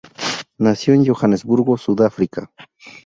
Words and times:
Nació 0.57 0.95
en 0.95 1.05
Johannesburgo, 1.05 1.77
Sudáfrica. 1.77 2.49